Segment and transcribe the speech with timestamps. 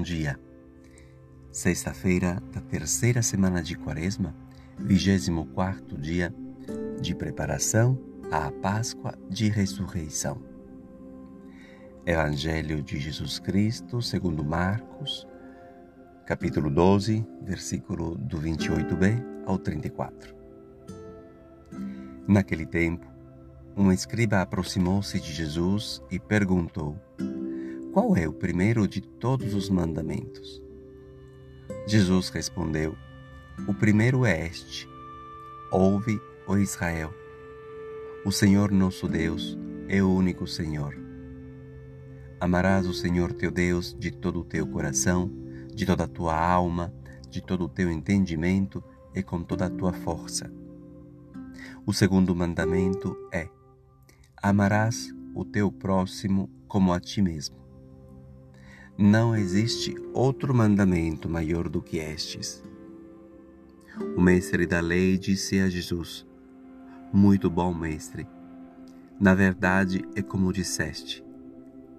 [0.00, 0.40] Bom dia.
[1.52, 4.34] Sexta-feira da terceira semana de Quaresma,
[4.78, 6.34] 24 dia
[7.02, 7.98] de preparação
[8.32, 10.42] à Páscoa de Ressurreição.
[12.06, 15.28] Evangelho de Jesus Cristo, segundo Marcos,
[16.24, 20.34] capítulo 12, versículo do 28b ao 34.
[22.26, 23.06] Naquele tempo,
[23.76, 26.98] um escriba aproximou-se de Jesus e perguntou:
[27.92, 30.62] qual é o primeiro de todos os mandamentos?
[31.86, 32.96] Jesus respondeu:
[33.66, 34.88] O primeiro é este:
[35.72, 37.12] Ouve, ó Israel.
[38.24, 39.58] O Senhor nosso Deus
[39.88, 40.96] é o único Senhor.
[42.38, 45.30] Amarás o Senhor teu Deus de todo o teu coração,
[45.74, 46.94] de toda a tua alma,
[47.28, 48.82] de todo o teu entendimento
[49.14, 50.50] e com toda a tua força.
[51.84, 53.48] O segundo mandamento é:
[54.40, 57.69] Amarás o teu próximo como a ti mesmo.
[58.96, 62.62] Não existe outro mandamento maior do que estes.
[64.16, 66.26] O mestre da lei disse a Jesus:
[67.12, 68.26] Muito bom, mestre.
[69.18, 71.24] Na verdade, é como disseste: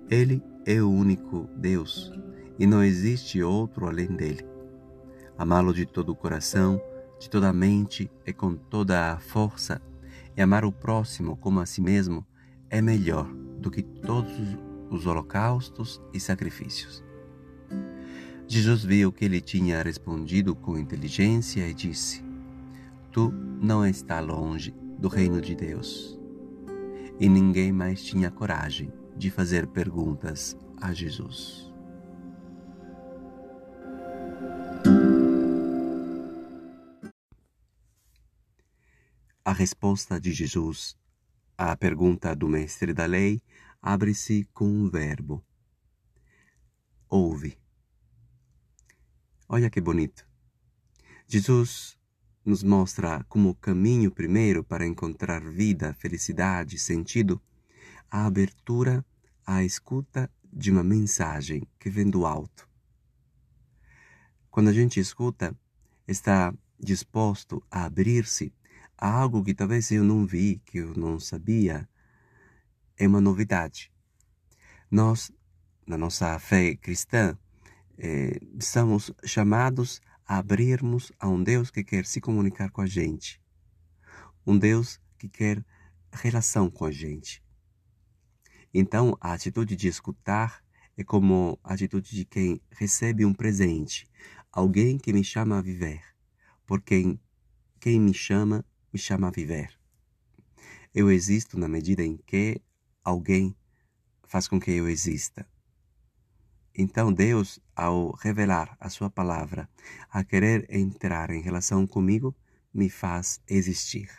[0.09, 2.11] Ele é o único Deus
[2.59, 4.45] e não existe outro além dele.
[5.37, 6.79] Amá-lo de todo o coração,
[7.19, 9.81] de toda a mente e com toda a força,
[10.37, 12.25] e amar o próximo como a si mesmo
[12.69, 13.25] é melhor
[13.59, 14.31] do que todos
[14.91, 17.01] os holocaustos e sacrifícios.
[18.45, 22.21] Jesus viu que ele tinha respondido com inteligência e disse:
[23.11, 26.19] Tu não está longe do reino de Deus.
[27.17, 31.71] E ninguém mais tinha coragem de fazer perguntas a Jesus.
[39.45, 40.97] A resposta de Jesus
[41.57, 43.39] à pergunta do mestre da lei
[43.81, 45.43] abre-se com um verbo.
[47.09, 47.57] Ouve.
[49.49, 50.25] Olha que bonito.
[51.27, 51.97] Jesus
[52.45, 57.41] nos mostra como caminho primeiro para encontrar vida, felicidade, sentido,
[58.09, 59.05] a abertura
[59.45, 62.67] à escuta de uma mensagem que vem do alto.
[64.49, 65.57] Quando a gente escuta,
[66.07, 68.53] está disposto a abrir-se
[68.97, 71.87] a algo que talvez eu não vi, que eu não sabia,
[73.01, 73.91] é uma novidade.
[74.91, 75.31] Nós,
[75.87, 77.35] na nossa fé cristã,
[77.97, 83.41] eh, somos chamados a abrirmos a um Deus que quer se comunicar com a gente.
[84.45, 85.65] Um Deus que quer
[86.13, 87.43] relação com a gente.
[88.71, 90.63] Então, a atitude de escutar
[90.95, 94.07] é como a atitude de quem recebe um presente,
[94.51, 96.03] alguém que me chama a viver,
[96.67, 97.17] porque
[97.79, 98.63] quem me chama,
[98.93, 99.75] me chama a viver.
[100.93, 102.61] Eu existo na medida em que
[103.03, 103.55] alguém
[104.23, 105.47] faz com que eu exista.
[106.73, 109.69] Então Deus, ao revelar a sua palavra,
[110.09, 112.35] a querer entrar em relação comigo,
[112.73, 114.09] me faz existir.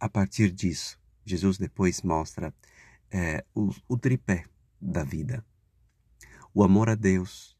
[0.00, 2.52] A partir disso, Jesus depois mostra
[3.10, 4.44] é, o, o tripé
[4.80, 5.44] da vida:
[6.52, 7.56] o amor a Deus,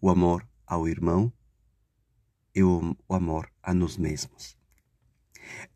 [0.00, 1.32] o amor ao irmão
[2.54, 4.58] e o, o amor a nós mesmos.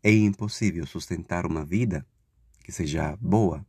[0.03, 2.05] É impossível sustentar uma vida
[2.65, 3.63] que seja boa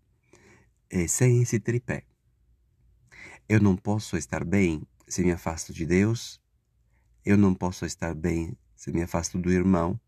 [0.89, 2.07] é, sem esse tripé.
[3.47, 6.41] Eu não posso estar bem se me afasto de Deus.
[7.23, 10.01] Eu não posso estar bem se me afasto do irmão.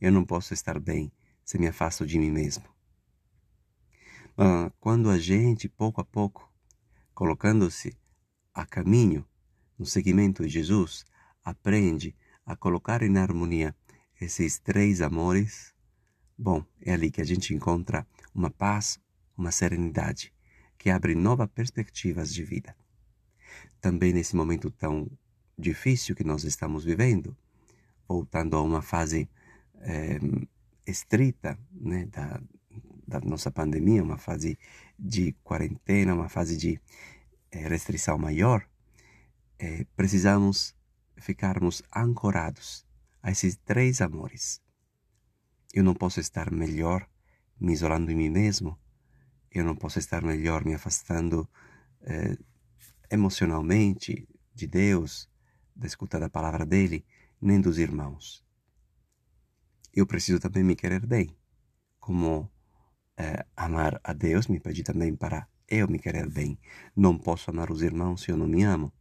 [0.00, 1.12] Eu não posso estar bem
[1.44, 2.64] se me afasto de mim mesmo.
[4.80, 6.50] Quando a gente, pouco a pouco,
[7.12, 7.94] colocando-se
[8.54, 9.22] a caminho
[9.78, 11.04] no seguimento de Jesus,
[11.44, 12.16] aprende
[12.46, 13.76] a colocar em harmonia
[14.18, 15.74] esses três amores,
[16.38, 19.00] bom, é ali que a gente encontra uma paz,
[19.36, 20.32] uma serenidade
[20.78, 22.76] que abre novas perspectivas de vida.
[23.80, 25.10] Também nesse momento tão
[25.58, 27.36] difícil que nós estamos vivendo,
[28.06, 29.28] voltando a uma fase
[29.80, 30.18] é,
[30.86, 32.40] estrita né, da,
[33.06, 34.56] da nossa pandemia, uma fase
[34.98, 36.80] de quarentena, uma fase de
[37.50, 38.64] é, restrição maior,
[39.58, 40.74] é, precisamos
[41.16, 42.86] ficarmos ancorados
[43.20, 44.60] a esses três amores.
[45.72, 47.08] Eu não posso estar melhor
[47.60, 48.78] me isolando em mim mesmo,
[49.50, 51.48] eu não posso estar melhor me afastando
[52.02, 52.36] eh,
[53.10, 55.28] emocionalmente de Deus,
[55.74, 57.04] da escuta da palavra dele,
[57.40, 58.44] nem dos irmãos.
[59.92, 61.36] Eu preciso também me querer bem,
[61.98, 62.50] como
[63.16, 66.58] eh, amar a Deus me pede também para eu me querer bem.
[66.94, 68.92] Não posso amar os irmãos se eu não me amo.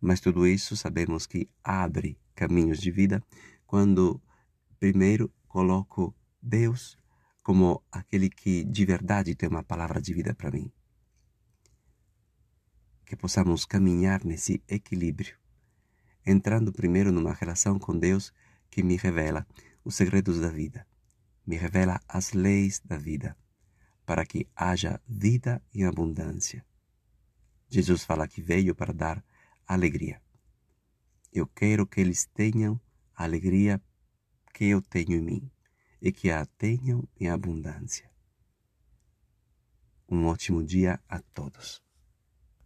[0.00, 3.22] Mas tudo isso sabemos que abre caminhos de vida
[3.66, 4.20] quando
[4.78, 6.96] primeiro coloco Deus
[7.42, 10.72] como aquele que de verdade tem uma palavra de vida para mim.
[13.04, 15.34] que possamos caminhar nesse equilíbrio,
[16.24, 18.32] entrando primeiro numa relação com Deus
[18.70, 19.44] que me revela
[19.84, 20.86] os segredos da vida,
[21.44, 23.36] me revela as leis da vida,
[24.06, 26.64] para que haja vida em abundância.
[27.68, 29.24] Jesus fala que veio para dar
[29.66, 30.22] alegria.
[31.32, 32.80] Eu quero que eles tenham
[33.12, 33.82] alegria
[34.52, 35.50] que eu tenho em mim
[36.00, 38.10] e que a tenham em abundância.
[40.08, 41.82] Um ótimo dia a todos.